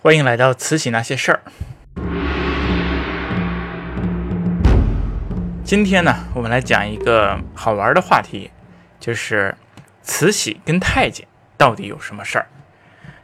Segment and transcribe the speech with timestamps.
[0.00, 1.42] 欢迎来到慈禧那些事儿。
[5.64, 8.52] 今天呢，我们来讲一个好玩的话题，
[9.00, 9.56] 就是
[10.02, 11.26] 慈禧跟太监
[11.56, 12.46] 到底有什么事儿？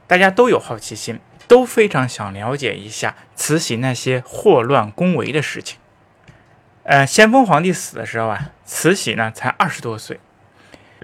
[0.09, 5.79] 大家都有好奇心，都非常想了解一下慈禧那些祸乱宫闱的事情。
[6.83, 10.19] 呃，咸丰皇帝死的时候啊，慈禧呢才二十多岁，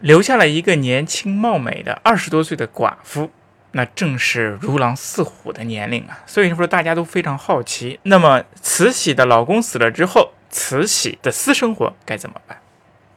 [0.01, 3.31] 留下了一个年轻貌美的二十多岁的寡妇。
[3.73, 8.01] 那正是如狼似虎的年龄啊，所以说大家都非常好奇。
[8.03, 12.61] 那么慈禧的老公死了之后，慈禧的私生活该怎么办？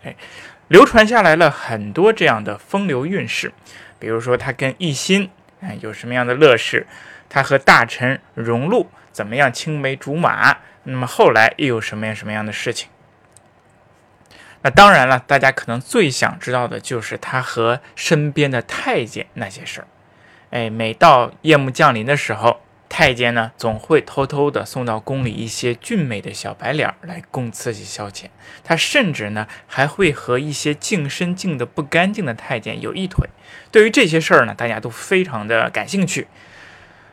[0.04, 0.16] 哎，
[0.68, 3.52] 流传下来了很多这样的风流韵事，
[3.98, 5.30] 比如说她跟奕欣
[5.62, 6.86] 哎有什么样的乐事，
[7.30, 12.90] 她和大臣荣禄怎么样青梅竹马，那么后来又有什么样什么样的事情？
[14.62, 19.88] 那当然了，大家可能最想知道的就是她和身边的太监那些事儿。
[20.54, 28.26] 哎，每到夜幕降临的时候，太监呢总会偷偷的送到宫里一些俊美的小白脸来供慈禧消遣。
[28.64, 33.28] 他甚至呢还会和一些净身净的不干净的太监有一腿。
[33.72, 36.28] 对于这些事儿呢，大家都非常的感兴趣。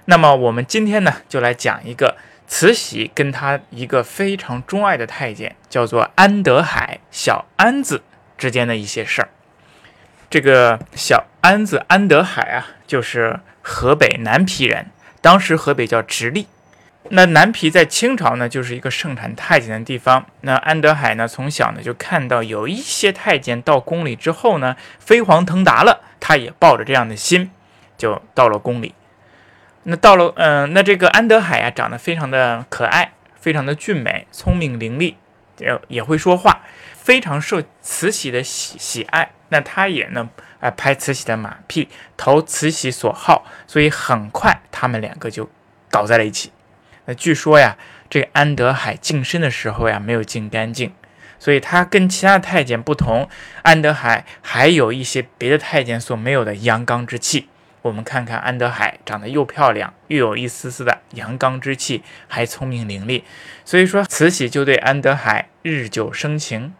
[0.05, 8.03] 那么我们今天呢就来讲一个慈禧跟他一个非常钟爱的太监，叫做安德海小安子
[8.37, 9.31] 之间的一些事儿。
[10.31, 14.87] 这个小安子安德海啊，就是河北南皮人。
[15.21, 16.47] 当时河北叫直隶，
[17.09, 20.25] 那南皮在清朝呢，就是一个盛产太监的地方。
[20.43, 27.51] 那安德海呢，从小呢就看到有一些太监到宫里之后呢，飞黄腾达了，他也抱着这样的心，
[27.99, 28.95] 就到了宫里。
[29.83, 35.17] 那到了，嗯，那这个安德海啊，长得非常的可爱，非常的俊美，聪明伶俐，
[35.59, 36.61] 也也会说话，
[37.03, 39.31] 非常受慈禧的喜喜爱。
[39.49, 40.29] 那他也呢，
[40.61, 45.51] 啊，拍慈禧的马屁，投慈禧所好，所以很快他们两个就
[45.91, 46.53] 搞在了一起。
[47.07, 47.77] 那据说呀，
[48.09, 50.93] 这个安德海净身的时候呀，没有净干净，
[51.39, 53.29] 所以他跟其他太监不同，
[53.63, 57.49] 安德海还有一些别的太监所没有的阳刚之气。
[57.83, 63.23] 我们看看安德海长得又漂亮，又有一丝丝的阳刚之气，还聪明伶俐，
[63.65, 66.75] 所以说慈禧就对安德海日久生情。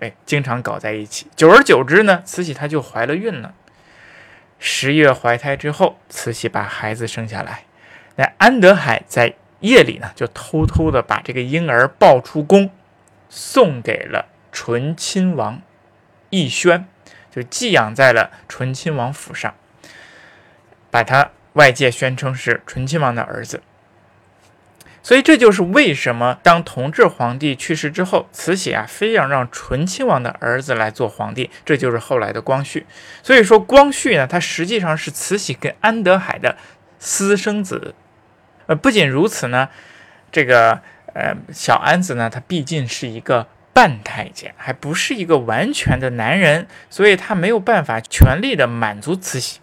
[0.00, 3.54] 哎，经常搞在一起，久而久之呢，慈禧她就怀了孕了。
[4.58, 7.64] 十月怀胎之后，慈禧把孩子生下来。
[8.16, 12.70] 那安德海在夜里呢，就偷偷的把这个婴儿抱出宫，
[13.28, 15.60] 送给了醇亲王
[16.30, 16.86] 奕轩，
[17.30, 19.54] 就寄养在了醇亲王府上，
[20.90, 23.62] 把他外界宣称是醇亲王的儿子。
[25.04, 32.86] 所以这就是为什么当同治皇帝去世之后，慈禧啊非要让醇亲王的儿子来做皇帝，这就是后来的光绪。
[33.22, 36.56] 所以说光绪呢，他实际上是慈禧跟安德海的
[36.98, 37.94] 私生子。
[38.66, 39.68] 呃，不仅如此呢，
[40.32, 40.80] 这个
[41.12, 49.60] 呃小安子呢，他毕竟是一个半太监，还不是一个完全的男人，所以他没有办法全力的满足慈禧。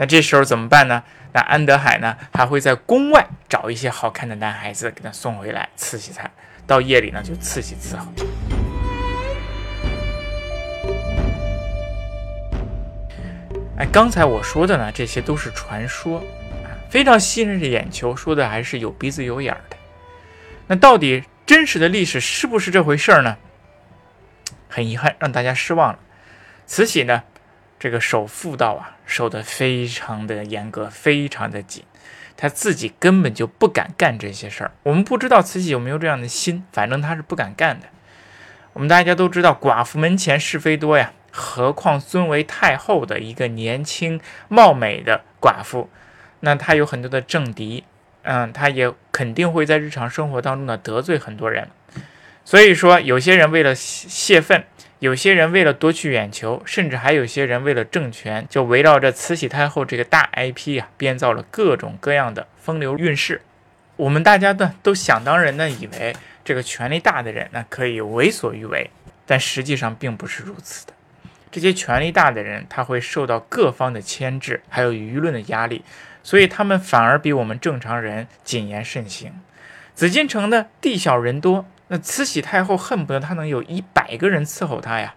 [0.00, 1.02] 那这时候怎么办呢？
[1.34, 6.30] 那安德海呢，还会在宫外找一些好看的男孩子给他送回来，慈禧才
[6.66, 8.06] 到夜里呢就刺激伺候。
[13.76, 16.22] 哎，刚才我说的呢，这些都是传说，
[16.88, 19.76] 非常吸引人的眼球，说的还是有鼻子有眼儿的。
[20.66, 23.36] 那到底真实的历史是不是这回事儿呢？
[24.66, 25.98] 很遗憾，让大家失望了。
[26.66, 27.22] 慈禧呢？
[27.80, 31.82] 这个守妇道啊，守得非常的严格，非常的紧，
[32.36, 34.72] 他自己根本就不敢干这些事儿。
[34.82, 37.86] 我们不知道慈禧有没有这样的心，反正他是不敢干的。
[38.74, 45.88] 我们大家都知道，寡妇门前是非多呀，何况尊为太后的一个年轻貌美的寡妇，
[46.40, 47.84] 那她有很多的政敌，
[48.24, 51.70] 嗯，她也肯定会在日常生活当中呢得罪很多人。
[52.44, 54.64] 所以说，有些人为了泄愤。
[55.00, 63.40] 有些人为了夺取眼球，甚至还有些人为了政权，就围绕着慈禧太后这个大 IP 啊，编造了各种各样的风流韵事。
[63.96, 66.14] 我们大家呢都想当然的以为
[66.44, 68.90] 这个权力大的人呢可以为所欲为，
[69.24, 70.92] 但实际上并不是如此的。
[71.50, 75.82] 这些权力大的人他会受到各方的牵制，还有舆论的压力，
[76.22, 79.32] 所以他们反而比我们正常人谨言慎行。
[79.94, 81.64] 紫禁城的地小人多。
[81.92, 85.14] 那慈禧太后恨不得她能有一百个人伺候她呀，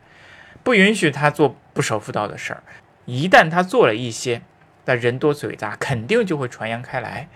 [0.63, 2.63] 不允许她做不守妇道的事儿。
[3.05, 4.41] 一旦她做了一些，
[4.85, 7.29] 那人多嘴杂，肯定就会传扬开来。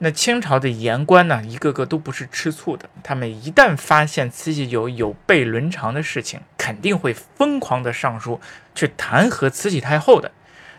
[0.00, 2.90] 那清朝的言官呢，一个个都不是吃醋的。
[3.02, 8.38] 他们一旦发现慈禧有有悖伦常的事情，肯定会疯狂的上书
[8.74, 10.30] 去弹劾慈禧太后的。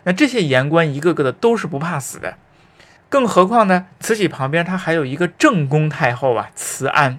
[0.04, 2.36] 那这些言官一个个的都是不怕死的。
[3.08, 7.18] 更何况呢，慈禧旁边他还有一个正宫太后啊，慈安。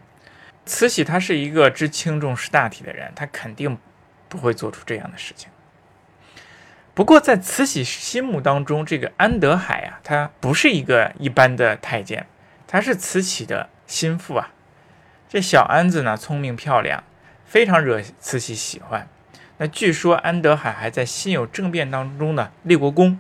[0.66, 3.78] 慈禧她是一个知轻重识大体的人，她肯定
[4.30, 5.50] 不会做出这样的事情。
[6.94, 12.28] 不过在慈禧心目当中，这个安德海啊，他不是一个一般的太监，
[12.68, 14.52] 他是慈禧的心腹啊。
[15.30, 17.02] 这小安子呢，聪明漂亮，
[17.46, 19.08] 非常惹慈禧喜欢。
[19.58, 23.18] 那据说安德海还在辛酉政变当中呢立过功。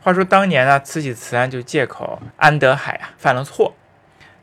[0.00, 3.76] 话说当年呢，慈禧慈安就借口安德海啊犯了错，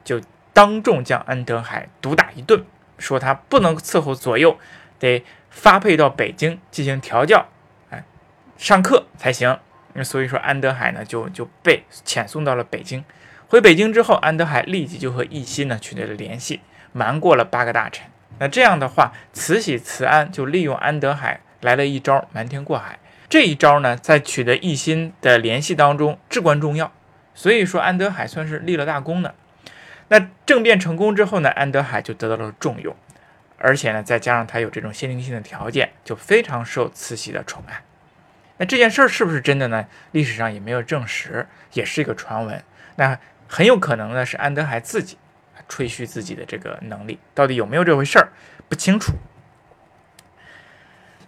[0.06, 0.22] 就
[0.60, 2.66] 当众将安德海毒打一顿，
[2.98, 4.60] 说他不能伺候左右，
[5.00, 7.46] 得发配到北京进行调教，
[7.90, 8.04] 哎，
[8.58, 9.58] 上课才行。
[9.94, 13.06] 那所以说安德海呢就就被遣送到了北京。
[13.48, 16.60] 回北京之后，安德海立即就和奕欣呢取得了联系，
[16.92, 18.06] 瞒过了八个大臣。
[18.40, 23.00] 那这样的话，慈禧慈安就利用安德海来了一招瞒天过海。
[23.30, 26.92] 这一招呢，在取得奕欣的联系当中至关重要，
[27.34, 29.36] 所以说安德海算是立了大功的。
[30.10, 32.96] 那政变成功之后呢，安德海就得到了重用，
[33.58, 37.82] 而且呢，再加上他有这种先天性的条件，就非常受慈禧的宠爱。
[38.58, 39.88] 那这件事儿是不是真的呢？
[40.12, 42.62] 历史上也没有证实，也是一个传闻。
[42.98, 43.18] 那
[43.48, 45.18] 很有可能呢，是安德海自己
[45.70, 48.30] 吹嘘自己的这个能力，到底有没有这回事儿
[48.68, 49.14] 不清楚。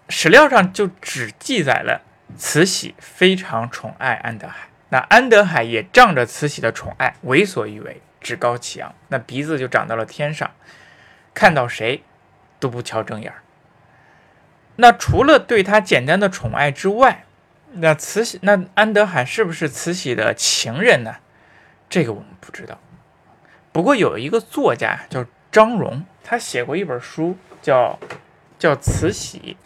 [0.10, 2.02] 史料上就只记载了
[2.36, 10.52] 慈禧非常宠爱安德海，那安德海也仗着慈禧的宠爱，为所欲为，趾高气扬，那鼻子就长到了天上，
[11.34, 12.04] 看到谁
[12.60, 13.42] 都不瞧正眼儿。
[14.78, 17.26] 那除了对他简单的宠爱之外，
[17.74, 21.16] 那慈禧那安德海是不是慈禧的情人呢？
[21.90, 22.80] 这个我们不知道。
[23.72, 28.00] 不过有一个作家叫张荣，他写过一本书，叫
[28.58, 29.58] 叫慈禧。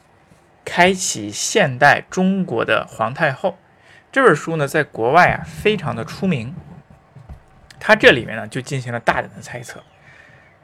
[0.63, 3.59] 开启现代中国的皇太后
[4.11, 6.55] 这本书呢，在国外啊非常的出名。
[7.79, 9.83] 他这里面呢就进行了大胆的猜测。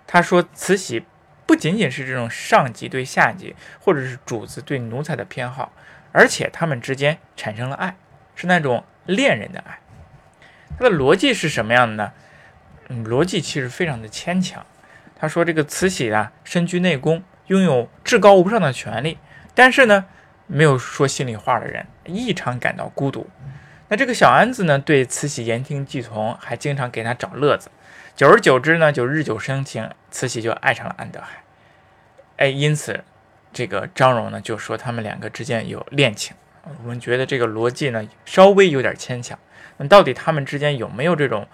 [0.08, 1.06] 他说，慈禧
[1.46, 5.72] 不仅仅是这种上级对下级，或者是主子对奴才的偏好，
[6.12, 7.96] 而且他们之间产生了爱，
[8.36, 9.80] 是那种恋人的爱。
[10.78, 12.12] 他的逻辑是什么样的呢？
[12.90, 14.66] 嗯，逻辑其实非常的牵强。
[15.16, 19.18] 他说，这个慈禧啊，身居内宫，拥有至高无上的权利。
[19.54, 20.06] 但是呢，
[20.48, 23.30] 没有说心里话的人异常感到孤独。
[23.92, 27.70] 那这个小安子呢，对慈禧言听计从，还经常给他找乐子。
[28.16, 31.44] 久而久之呢，就日久生情，慈禧就爱上了安德海。
[32.38, 33.04] 哎，因此
[33.52, 36.34] 这个张荣呢就说他们两个之间有恋情。
[36.82, 39.38] 我们觉得这个逻辑呢稍微有点牵强。
[39.76, 41.46] 那到底他们之间有没有这种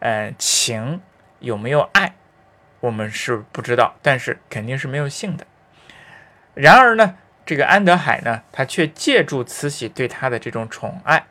[0.00, 1.00] 呃情，
[1.38, 2.14] 有没有爱，
[2.80, 3.96] 我们是不知道。
[4.02, 5.46] 但是肯定是没有性的。
[6.52, 7.16] 然而呢？
[7.46, 11.24] 这个安德海呢，他却借助慈禧对他的这种宠爱，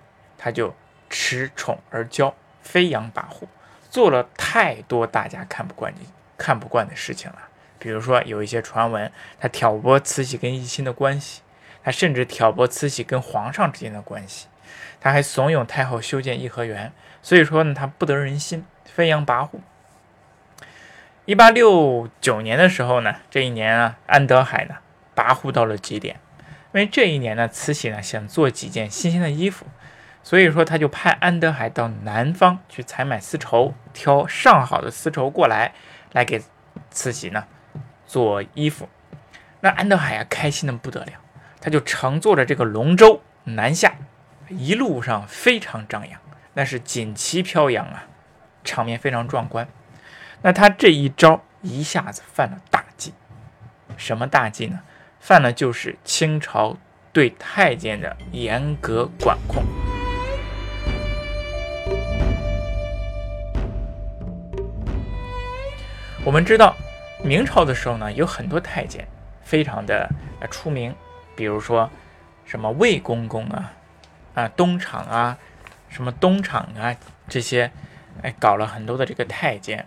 [0.45, 0.75] 他就
[1.09, 2.31] 恃宠而骄，
[2.62, 3.47] 飞扬跋扈，
[3.89, 6.01] 做了太多大家看不惯的
[6.38, 7.38] 看不惯的事情了。
[7.80, 11.42] 比如说，有一些传闻，他挑拨慈禧跟奕欣的关系，
[11.83, 14.45] 他甚至挑拨慈禧跟皇上之间的关系，
[15.01, 16.94] 他还怂恿太后修建颐和园。
[17.24, 19.62] 所以说呢，他不得人心，飞扬跋扈。
[21.25, 24.75] 一八六九年的时候呢，这一年啊，安德海呢。
[25.15, 26.19] 跋扈到了极点，
[26.71, 29.65] 因为这一年呢，慈禧呢想做几件新鲜的衣服，
[30.25, 35.75] 所以说他就派安德海到南方去采买丝绸，挑上好的丝绸过来，
[36.13, 36.41] 来给
[36.89, 37.46] 慈禧呢
[38.08, 38.89] 做衣服。
[39.60, 41.12] 那安德海啊，开心的不得了，
[41.62, 43.94] 他就乘坐着这个龙舟南下，
[44.50, 46.20] 一路上非常张扬，
[46.55, 48.05] 那是锦旗飘扬啊，
[48.63, 49.67] 场面非常壮观。
[50.41, 53.13] 那他这一招一下子犯了大忌，
[53.96, 54.79] 什么大忌呢？
[55.20, 56.77] 犯了就是清朝
[57.13, 59.63] 对太监的严格管控。
[66.25, 66.75] 我们知道，
[67.24, 69.08] 明朝的时候呢，有很多太监
[69.44, 70.10] 非常的
[70.50, 70.96] 出名，
[71.36, 71.88] 比如说
[72.46, 73.74] 什么魏公公啊，
[74.34, 75.38] 啊东厂啊，
[75.88, 76.96] 什么东厂啊
[77.29, 77.72] 这些，
[78.24, 79.86] 哎搞了很多的这个太监，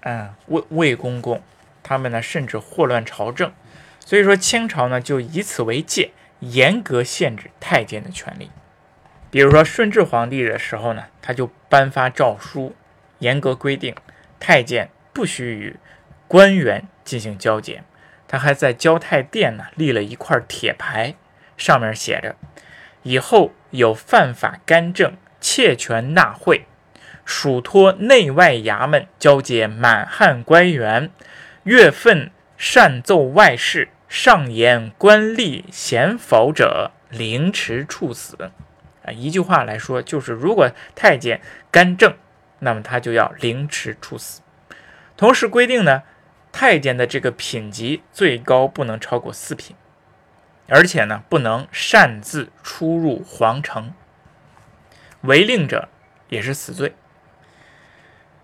[0.00, 1.42] 嗯魏魏公公，
[1.82, 3.52] 他们呢甚至祸乱朝政。
[4.00, 8.50] 所以说，清朝呢就以此为戒，严格限制太监的权利。
[9.30, 12.74] 比如说顺治皇帝的时候呢，他就颁发诏书，
[13.18, 13.94] 严格规定
[14.40, 15.76] 太监不许与
[16.28, 17.82] 官员进行交接。
[18.28, 21.14] 他还在交泰殿呢立了一块铁牌，
[21.56, 22.36] 上面写着
[23.02, 26.66] ：“以后有犯法干政、窃权纳贿，
[27.24, 31.10] 属托内外衙门交接满汉官员，
[31.62, 38.52] 月份擅奏外事。”上言官吏嫌否者，凌迟处死。
[39.04, 41.40] 啊，一句话来说，就是如果太监
[41.72, 42.14] 干政，
[42.60, 44.42] 那么他就要凌迟处死。
[45.16, 46.02] 同时规定呢，
[46.52, 49.74] 太监的这个品级最高不能超过四品，
[50.68, 53.94] 而且呢，不能擅自出入皇城，
[55.22, 55.88] 违令者
[56.28, 56.94] 也是死罪。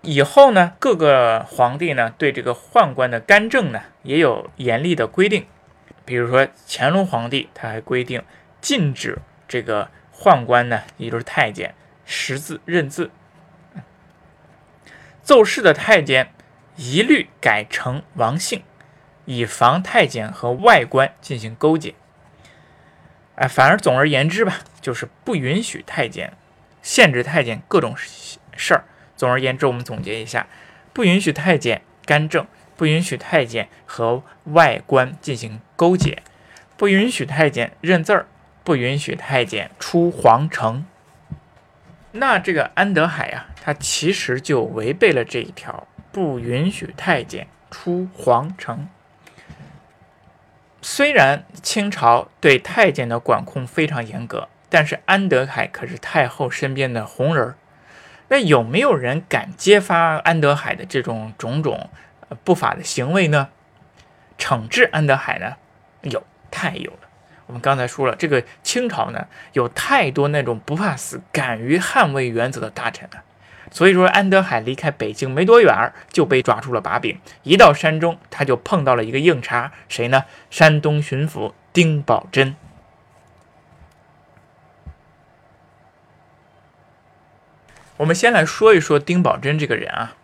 [0.00, 5.46] 以后呢，各个皇帝呢，对这个宦官的干政呢，也有严厉的规定。
[6.04, 8.22] 比如说乾隆皇帝，他还规定
[8.60, 9.88] 禁止这个。
[10.14, 11.74] 宦官呢，也就是太监
[12.04, 13.10] 识字认字，
[15.20, 16.32] 奏事的太监
[16.76, 18.62] 一律改成王姓，
[19.24, 21.94] 以防太监和外官进行勾结。
[23.36, 26.32] 哎，反而总而言之吧，就是不允许太监
[26.82, 28.84] 限制太监各种事儿。
[29.16, 30.46] 总而言之，我们总结一下：
[30.92, 36.22] 不允许太监干政，不允许太监和外官进行勾结，
[36.76, 38.26] 不允许太监认字儿。
[38.64, 40.86] 不允许太监出皇城，
[42.12, 48.88] 那这个安德海呀，他其实就违背了这一条，不允许太监出皇城。
[50.82, 57.54] 虽然清朝对太监的管控非常严格，但是安德海可是太后身边的红人儿，
[58.28, 61.88] 那有没有人敢揭发安德海的这种种种
[62.44, 63.48] 不法的行为呢？
[64.38, 65.56] 惩治安德海呢？
[66.02, 66.98] 有，太有了。
[67.46, 73.22] 我们刚才说了，这个清朝呢，有太多那种不怕死、敢于捍卫原则的大臣了。
[73.72, 77.18] 所以说，安德海离开北京没多远，就被抓住了把柄。
[77.42, 80.24] 一到山中，他就碰到了一个硬茬，谁呢？
[80.50, 82.54] 山东巡抚丁宝桢。
[87.96, 90.16] 我们先来说一说丁宝桢这个人啊。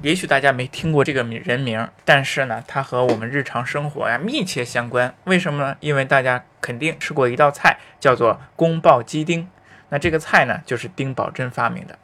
[0.00, 5.14] 也许大家没听过这个人名，但是呢，他和我们日常生活呀密切相关。
[5.24, 5.76] 为什么呢？
[5.80, 9.50] 因为大家肯定吃过一道菜，叫做宫爆鸡丁。
[9.90, 11.98] 那这个菜呢，就是丁宝桢发明的。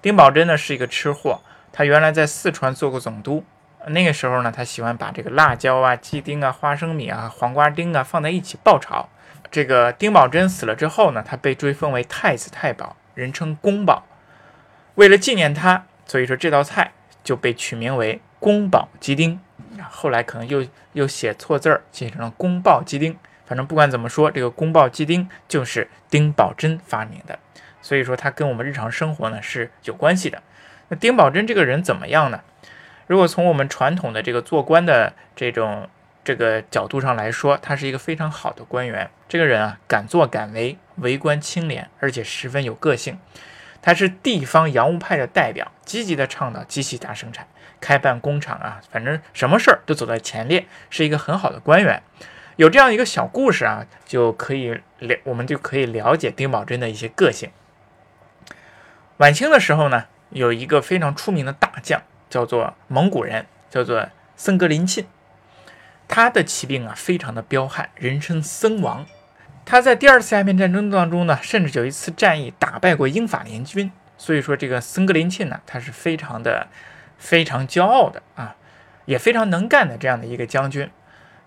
[0.00, 1.40] 丁宝桢呢是一个吃货，
[1.72, 3.44] 他原来在四川做过总督。
[3.86, 9.08] 那个时候呢，他喜欢把这个辣椒啊、鸡丁啊、花生米啊、黄瓜丁啊放在一起爆炒。
[9.50, 14.04] 这个丁宝桢死了之后呢，他被追封为太子太保，人称宫保。
[14.96, 16.92] 为了纪念他，所以说这道菜。
[17.24, 19.38] 就被取名为宫保鸡丁，
[19.90, 23.14] 后来可能又又写错字儿，写成了宫爆鸡丁。
[23.44, 27.38] 反正不管怎么说，这个宫爆鸡丁就是丁宝桢发明的，
[27.80, 30.42] 所以说他跟我们日常生活呢是有关系的。
[30.88, 32.40] 那丁宝桢这个人怎么样呢？
[33.06, 35.88] 如果从我们传统的这个做官的这种
[36.24, 39.10] 这个角度上来说，他是一个非常好的官员。
[39.28, 43.18] 这个人啊，敢作敢为，为官清廉，而且十分有个性。
[43.80, 47.46] 他是地方洋务派的代表，积极的倡导机器大生产，
[47.80, 52.02] 开办工厂啊，反正什么事儿都走在前列，是一个很好的官员。
[52.56, 57.50] 有这样一个小故事啊，就可以了，我们就可以了解丁宝桢的一些个性。
[59.18, 65.06] 晚清的时候呢，有一个非常出名的大将，叫做蒙古人，叫做僧格林沁，
[66.06, 69.04] 他的骑兵啊，非常的彪悍，人称僧王。
[69.64, 76.68] 他在第二次鸦片战争当中呢，甚至有一次战役打败过英法联军，所以说这个森格林沁呢，他是非常的
[77.18, 78.54] 非常骄傲的啊，
[79.06, 80.88] 也非常能干的这样的一个将军。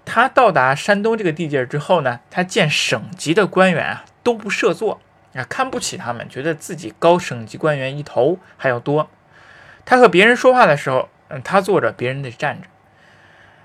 [0.04, 5.00] 他到达山东这个地界之后呢，他见省级的官员啊都不设座
[5.34, 9.10] 啊，看不起他们，觉得自己高省级官员一头还要多。
[9.86, 12.68] 他和别人说话的时候，嗯，他坐着，别人得站着。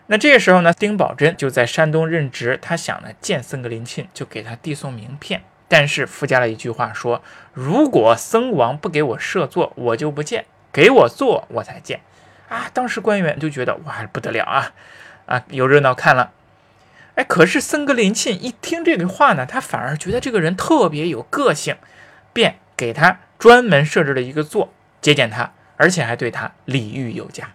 [0.07, 2.59] 那这个时候呢，丁宝桢就在山东任职。
[2.63, 12.01] 他想呢见僧格林沁，就给他递送名片，但是附加了一句话说：“如果僧王不给我设座，我就不见；给我座，我才见。”
[12.49, 14.73] 啊，当时官员就觉得哇不得了啊
[15.27, 16.31] 啊，有热闹看了。
[17.17, 21.77] 哎，可是僧格林沁一听这个话呢，他反而觉得这个人特别有个性，
[22.33, 27.53] 便给他专门设置了一个座接见他，而且还对他礼遇有加。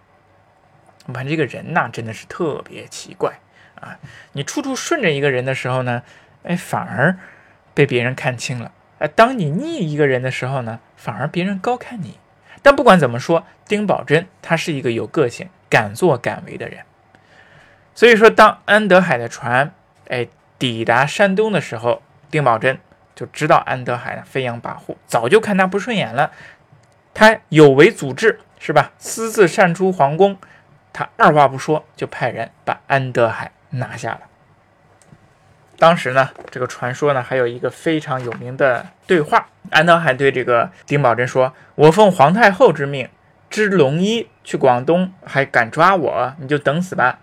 [1.06, 3.40] 我看这个人呐，真的是特别奇怪
[3.80, 3.98] 啊！
[4.32, 6.02] 你处处顺着一个人的时候呢，
[6.42, 7.16] 哎，反而
[7.72, 12.18] 被别人看清了；哎，当你逆一个人的时候呢，反而别人高看你。
[12.62, 16.84] 但不管怎么说，丁宝桢他是一个有个性、敢作敢为的人。
[17.94, 19.72] 所以说，当安德海的船
[20.08, 20.26] 哎
[20.58, 22.78] 抵达山东的时候，丁宝桢
[23.14, 26.30] 就知道安德海呢飞扬跋扈，早就看他不顺眼了，
[27.12, 28.92] 他有违祖制，是吧？
[28.98, 30.38] 私自擅出皇宫。
[30.94, 34.20] 他二话不说就派人把安德海拿下了。
[35.78, 43.08] 当时呢，这个传说呢还有一个非常有名的对话：安德海对这个丁宝桢说：“我奉皇太后之命，
[43.48, 46.34] 织龙衣去广东，还敢抓我？
[46.38, 47.18] 你就等死吧！”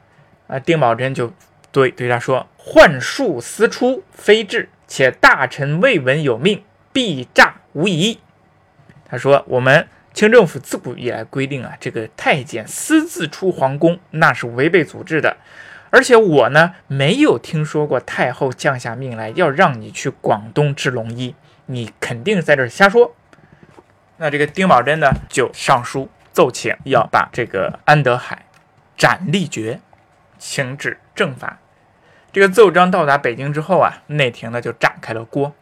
[0.50, 1.32] 啊，丁宝桢就
[1.72, 8.20] 对对他说：“幻术私出，非至，且大臣未闻有命，必诈无疑。
[9.08, 15.38] 他说：“我们清政府自古以来规定啊，这个太监私自出皇宫，那是违背祖制的。
[15.92, 21.36] 而且我呢，没有听说过太后降下命来要让你去广东治龙医，
[21.68, 23.16] 你肯定在这儿瞎说。”
[24.18, 28.46] 那这个丁宝桢呢，就上书奏请要把这个安德海
[28.98, 29.80] 斩立决，
[30.40, 31.60] 请旨正法。
[32.32, 35.54] 这个奏章到达北京之后啊，内廷呢就炸开了锅。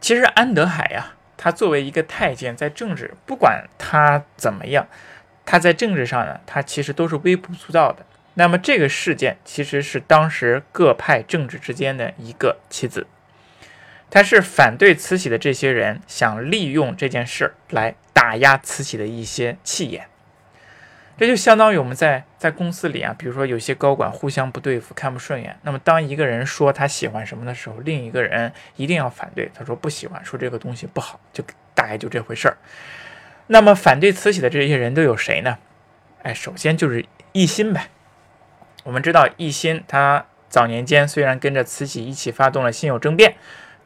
[0.00, 1.14] 其实安德海呀。
[1.42, 4.86] 他作为一个太监，在政治不管他怎么样，
[5.46, 8.04] 他在政治上呢，他其实都是微不足道的。
[8.34, 13.06] 那么这个事件其实是当时各派政治之间的一个棋子，
[14.10, 20.08] 他是反对慈禧的这些人想利用这件事来打压慈禧的一些气焰。
[21.20, 25.54] 这就相当于我们在在公司里啊，比如说有些高管互相不对付，看不顺眼。
[25.60, 29.50] 那么当一个人说他喜欢什么的时候，另一个人一定要反对。
[29.52, 32.56] 他说不喜欢，说这个东西不好，就大概就这回事儿。
[33.48, 35.58] 那么反对慈禧的这些人都有谁呢？
[36.22, 37.88] 哎，首先就是奕欣呗。
[38.84, 43.34] 我们知道奕欣他早年间虽然跟着慈禧一起发动了辛酉政变，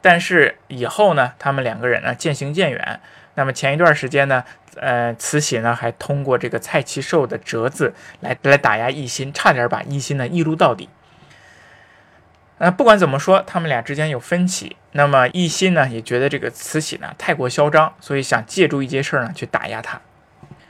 [0.01, 3.01] 但是以后呢，他们两个人呢渐行渐远。
[3.35, 4.43] 那么前一段时间呢？
[4.77, 10.89] 呃，慈禧呢还通过这个蔡奇寿的折子来来打压奕欣，差点把奕欣呢一撸到底。
[12.57, 14.75] 呃，不管怎么说，他们俩之间有分歧。
[14.91, 20.01] 那么奕欣呢也觉得这个慈禧呢太过嚣张，所以想借助一件事儿呢去打压他。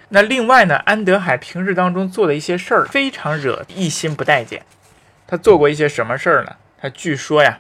[0.10, 4.64] 那另外呢，安德海平日当中做的一些事儿非常惹奕欣不待见。
[5.26, 6.56] 他做过一些什么事儿呢？
[6.80, 7.60] 他据说呀，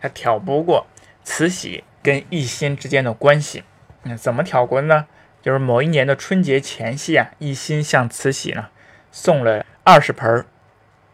[0.00, 0.86] 他挑拨过
[1.22, 3.62] 慈禧跟奕欣之间的关系。
[4.02, 5.06] 那怎么挑拨呢？
[5.42, 8.68] 就是某一年的春节前夕啊，一心向慈禧呢
[9.10, 10.44] 送了二十盆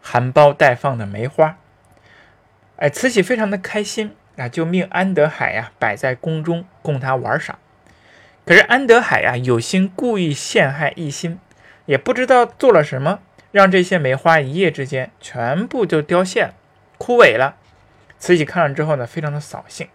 [0.01, 1.57] 含苞待放的梅花。
[2.75, 7.57] 哎，慈禧非常的开心啊，就命安德海呀摆在宫中供他玩赏。
[8.45, 11.39] 可是安德海呀有心故意陷害一心，
[11.85, 13.19] 也不知道做了什么，
[13.51, 16.53] 让这些梅花一夜之间全部就凋谢了，
[16.97, 17.55] 枯萎了。
[18.19, 19.87] 慈禧看了之后呢，非常的扫兴。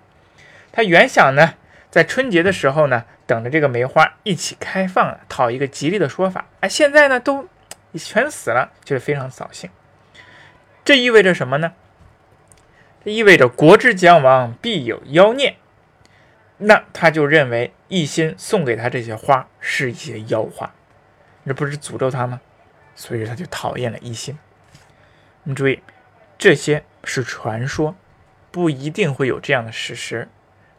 [0.72, 1.54] 他原想呢。
[1.92, 6.46] 在春节的时候呢，等着这个梅花一起开放，讨一个吉利的说法。
[6.60, 7.46] 哎，现在呢都
[7.92, 9.68] 全死了，就是非常扫兴。
[10.82, 11.74] 这意味着什么呢？
[13.04, 15.56] 这意味着国之将亡，必有妖孽。
[16.56, 20.72] 那他就认为一心送给他这些花是一些妖花，
[21.44, 22.40] 这不是诅咒他吗？
[22.94, 24.38] 所以他就讨厌了一心。
[25.42, 25.82] 你注意，
[26.38, 27.94] 这些是传说，
[28.50, 30.30] 不一定会有这样的事实。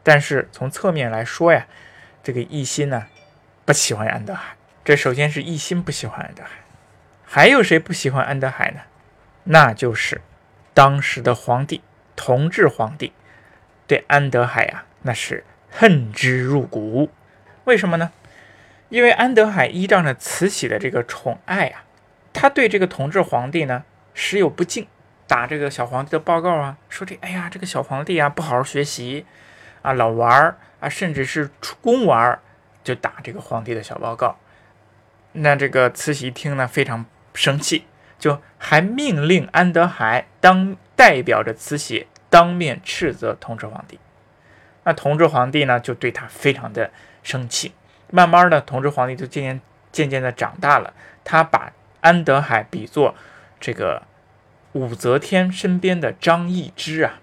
[0.03, 1.65] 但是从侧面来说呀，
[2.21, 3.07] 这个奕欣呢
[3.65, 4.55] 不喜欢安德海。
[4.83, 6.49] 这首先是奕欣不喜欢安德海，
[7.23, 8.81] 还有谁不喜欢安德海呢？
[9.45, 10.21] 那就是
[10.73, 11.81] 当时的皇帝
[12.17, 13.13] 同治皇帝，
[13.87, 17.09] 对安德海呀那是恨之入骨。
[17.63, 18.11] 为什么呢？
[18.89, 21.85] 因为安德海依仗着慈禧的这个宠爱啊，
[22.33, 24.85] 他对这个同治皇帝呢时有不敬，
[25.27, 29.25] 打这个小皇帝的报告啊，说这哎呀这个小皇帝啊不好好学习。
[29.83, 32.39] 啊，老玩儿啊，甚至是出宫玩儿，
[32.83, 34.37] 就打这个皇帝的小报告。
[35.33, 37.85] 那这个慈禧听呢，非常生气，
[38.17, 43.99] 就还命令安德海当代表着慈禧当面斥责同治皇帝。
[44.83, 46.91] 那同治皇帝呢，就对他非常的
[47.21, 47.73] 生气。
[48.09, 50.93] 慢慢的，同治皇帝就渐渐渐渐的长大了，
[51.23, 53.15] 他把安德海比作
[53.59, 54.03] 这个
[54.73, 57.19] 武则天身边的张易之啊。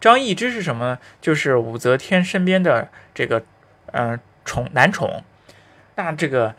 [0.00, 0.98] 张易之是什么呢？
[1.20, 3.44] 就是武则天身边的这个，
[3.92, 5.22] 呃，宠男宠。
[5.94, 6.54] 那这个，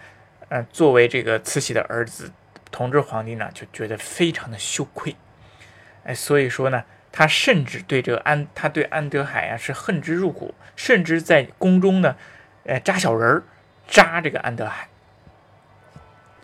[0.49, 2.31] 呃，作为这个慈禧的儿子，
[2.69, 5.15] 同治皇帝呢就觉得非常的羞愧。
[6.03, 12.15] 哎，所以说呢，他甚至对这个安，他对安德海啊是恨之入骨，甚至在宫中呢，
[12.65, 13.43] 呃，扎小人儿，
[13.87, 14.87] 扎这个安德海。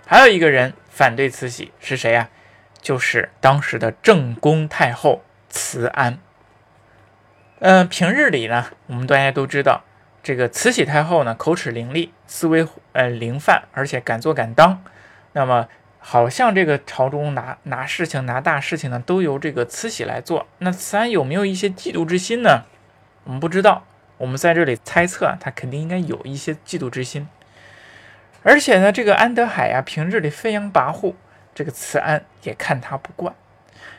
[0.08, 2.30] 还有一个人反对慈禧是谁呀？
[2.82, 6.18] 就是当时的正宫太后慈安。
[7.60, 9.82] 嗯，平日里呢，我们大家都知道，
[10.22, 14.84] 这个慈禧太后呢，口齿伶俐，思维呃灵泛，而且敢做敢当。
[15.34, 15.68] 那么，
[15.98, 20.46] 好像这个朝中拿拿事情、拿大事情呢，都由这个慈禧来做。
[20.60, 22.66] 那慈安有没有一些嫉妒之心呢？
[23.24, 23.86] 我们不知道。
[24.20, 27.28] 我们在这里猜测，他肯定应该有一些嫉妒之心。
[28.44, 31.16] 而且呢，这个安德海呀，平日里飞扬跋扈，
[31.56, 33.34] 这个慈安也看他不惯。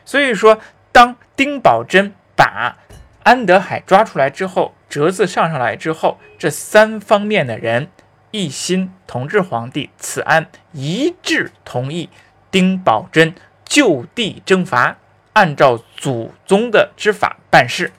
[0.05, 0.61] 所以说，
[0.93, 2.77] 当丁宝桢把
[3.23, 7.89] 安德海抓出来之后，折子上上来之后，这三方面的人，
[8.31, 12.09] 一心、同治皇帝、此安一致同意
[12.49, 13.33] 丁宝桢
[13.65, 14.97] 就地征伐，
[15.33, 17.91] 按照祖宗的之法办事。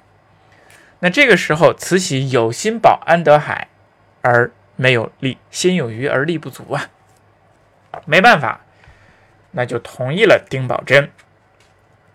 [1.01, 3.69] 那这个时候，慈禧有心保安德海，
[4.23, 6.91] 而没有力，心有余而力不足啊，
[8.05, 8.61] 没办法，
[9.53, 11.09] 那就同意了丁宝桢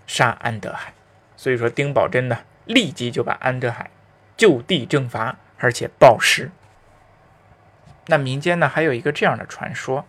[0.06, 0.94] 杀安德海。
[1.38, 3.90] 所以说，丁宝桢呢，立即就把安德海
[4.36, 6.52] 就地正法，而且暴尸。
[8.08, 10.06] 那民间呢，还有一个这样的传说，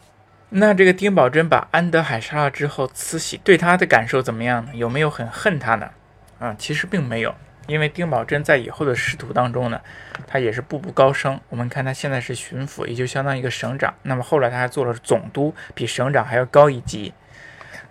[0.50, 4.72] 那这个丁宝桢把安德海杀了之后，慈禧对他的感受怎么样呢？
[4.74, 5.90] 有没有很恨他呢？
[6.38, 7.34] 啊，其实并没有。
[7.66, 9.80] 因为丁宝桢在以后的仕途当中呢，
[10.24, 11.40] 他也是步步高升。
[11.48, 13.92] 我们看他现在是巡抚，也就相当于一个省长。
[14.02, 17.12] 那么后来他还做了总督，比省长还要高一级。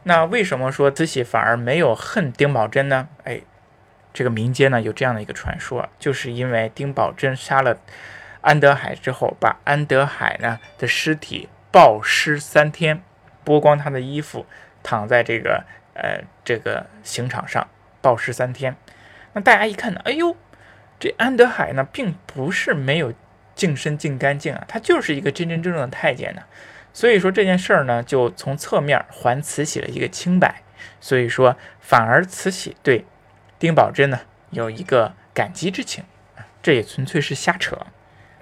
[0.03, 3.09] 那为什么说慈禧反而没有恨丁宝桢呢？
[3.25, 3.41] 哎，
[4.15, 7.77] 这个民间呢有这样的一个传说，就是因为丁宝桢杀了
[8.39, 13.03] 安德海之后，把安德海呢的尸体暴尸三天，
[13.43, 14.45] 剥光他的衣服，
[14.81, 17.67] 躺在这个呃这个刑场上
[18.01, 18.77] 暴尸三天。
[19.33, 20.37] 那大家一看呢，哎呦，
[20.97, 23.13] 这安德海呢，并不是没有
[23.53, 26.43] 净身净干净啊，他就是一个真真正正的太监呢。
[26.93, 30.61] 所以说这件事儿呢，就从侧面还慈禧了一个清白。
[31.01, 33.03] 所以说，反而慈禧对
[33.65, 34.19] 丁宝桢呢
[34.51, 36.03] 有一个感激之情
[36.61, 37.75] 这也纯粹是瞎扯。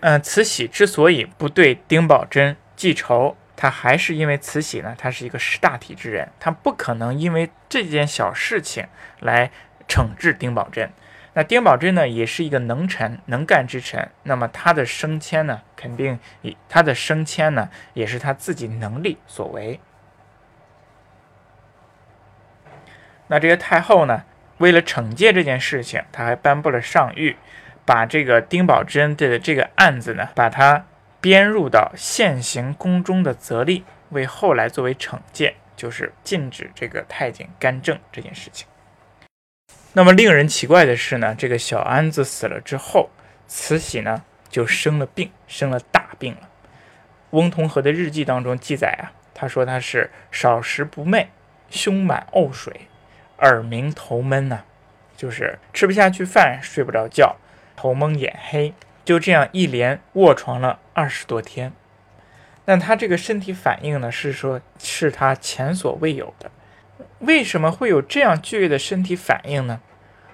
[0.02, 8.86] 嗯，慈禧之所以不对丁宝桢记仇，他还是因为慈禧呢，她是一个识大体之人，她不可能因为这件小事情
[9.22, 9.50] 来。
[9.86, 10.90] 惩治丁宝桢，
[11.34, 14.10] 那丁宝桢呢，也是一个能臣能干之臣。
[14.24, 19.82] 那么他的升迁呢，肯定以他的升迁呢，也是他自己能力所为。
[23.28, 24.24] 那这个太后呢，
[24.64, 27.36] 为了惩戒这件事情，他还颁布了上谕，
[27.84, 30.86] 把这个丁宝桢的这个案子呢，把它
[31.20, 38.66] 编入到现行宫中的则例，为后来作为惩戒，就是禁止这个太监干政这件事情。
[39.92, 43.10] 那么令人奇怪的是呢，这个小安子死了之后，
[43.46, 46.48] 慈禧呢就生了病，生了大病了。
[47.32, 51.28] 翁同龢的日记当中记载啊，他说他是少食不寐，
[51.70, 52.88] 胸满呕水，
[53.44, 54.64] 耳鸣头闷呐，
[55.16, 57.36] 就是吃不下去饭，睡不着觉，
[57.76, 61.74] 头蒙眼黑，就这样一连卧床了二十多天。
[62.66, 66.50] 那他这个身体反应呢，是说是他前所未有的。
[67.20, 69.82] 为什么会有这样剧烈的身体反应呢？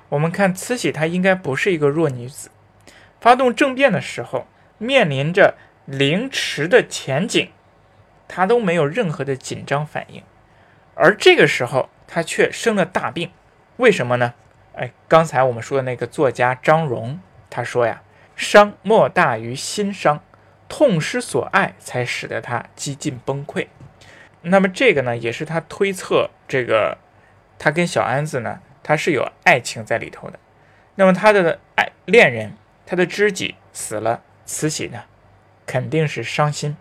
[0.09, 2.49] 我们看慈禧，她应该不是一个弱女子。
[3.19, 7.49] 发动政变的时候，面临着凌迟的前景，
[8.27, 10.23] 她都没有任何的紧张反应。
[10.95, 13.31] 而这个时候，他却生了大病。
[13.77, 14.33] 为什么呢？
[14.75, 17.19] 哎，刚才我们说的那个作家张荣，
[17.49, 18.01] 他说呀
[18.35, 20.21] ：“伤莫大于心伤，
[20.67, 23.67] 痛失所爱，才使得他几近崩溃。”
[24.41, 26.97] 那么这个呢，也是他推测这个，
[27.57, 30.39] 他跟小安子呢，他是有爱情在里头的。
[30.95, 35.03] 那么他的爱恋人，他的知己死了，慈禧呢，
[35.65, 36.75] 肯定是伤心。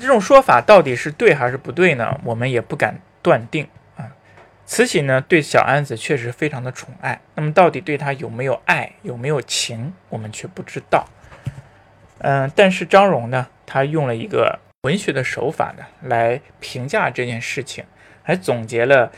[0.00, 2.20] 这种说法到底是对还是不对呢？
[2.24, 4.14] 我们也不敢断定啊。
[4.64, 11.04] 慈禧呢，对小安子确实非常的宠爱，那么到底对他有没有爱，有没有情，我们却不知道。
[12.18, 14.60] 嗯，但是张荣呢，他用了一个。
[14.82, 17.84] 文学的手法呢，来评价这件事情，
[18.22, 19.10] 还总结了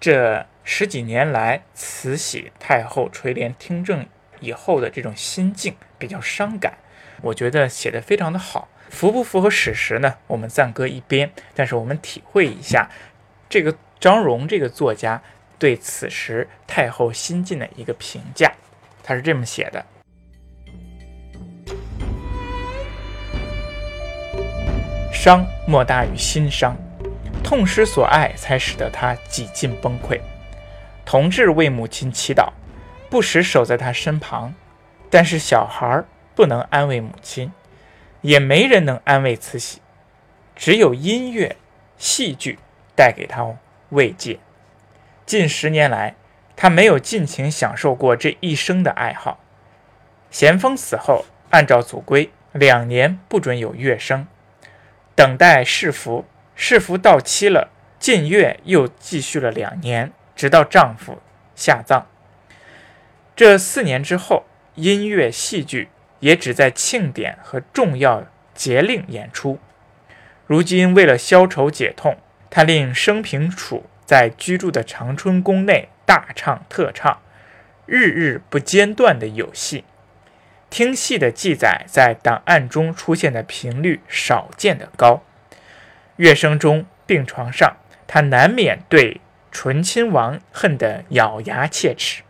[0.00, 4.06] 这十几年来慈禧太后垂帘听政
[4.40, 6.78] 以后的这种心境，比较伤感。
[7.20, 10.14] 我觉得写的非常的好，符不符合史实呢？
[10.28, 11.30] 我们暂搁一边。
[11.54, 12.88] 但是我们体会一下，
[13.52, 15.20] 这个张荣这个作家
[15.58, 18.50] 对此时太后心境的一个评价，
[19.02, 19.84] 他是这么写的。
[25.12, 26.74] 伤莫大于心伤，
[27.44, 30.18] 痛失所爱，才使得他几近崩溃。
[31.04, 32.48] 同志为母亲祈祷，
[33.10, 34.54] 不时守在他身旁，
[35.10, 36.02] 但是小孩
[36.34, 37.52] 不能安慰母亲，
[38.22, 39.82] 也没人能安慰慈禧，
[40.56, 41.56] 只有音乐、
[41.98, 42.58] 戏剧
[42.94, 43.56] 带给他
[43.90, 44.38] 慰藉。
[45.24, 46.14] 近十年来，
[46.56, 49.40] 他没有尽情享受过这一生的爱好。
[50.30, 54.26] 咸丰死后，按照祖规，两年不准有乐声。
[55.14, 56.24] 等待谥服，
[56.56, 61.18] 谥服到期了，禁乐又继续了两年，直到丈夫
[61.54, 62.06] 下葬。
[63.36, 68.24] 这四年之后，音乐戏剧也只在庆典和重要
[68.54, 69.58] 节令演出。
[70.46, 72.16] 如今为了消愁解痛，
[72.54, 77.22] 他令生平处在居住的长春宫内大唱特唱，
[77.86, 79.86] 日日不间断的有戏。
[80.68, 85.22] 听戏的记载在档案中出现的频率少见的高，
[86.16, 92.22] 乐声中病床上，他难免对醇亲王恨得咬牙切齿。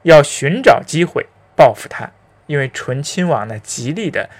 [0.00, 2.10] 要寻找机会报复他，
[2.46, 4.30] 因为醇亲王呢极力的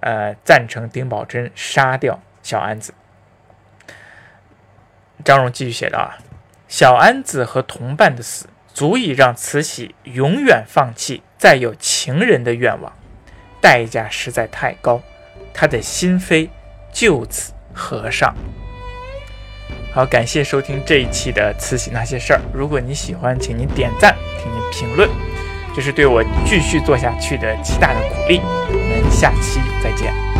[0.00, 2.94] 呃赞成丁宝桢杀掉小安子。
[5.24, 6.18] 张荣继续写道啊，
[6.68, 12.92] 小安子和同伴的死，足以让慈禧永远放弃再有情人的愿望，
[13.60, 15.00] 代价实在太高，
[15.52, 16.48] 他的心扉
[16.92, 18.34] 就此合上。
[19.94, 22.38] 好，感谢收听这一期的《慈禧那些事儿》。
[22.54, 25.08] 如果你喜欢，请您点赞，请您评论，
[25.76, 28.40] 这是对我继续做下去的极大的鼓励。
[28.68, 30.31] 我们下期再见。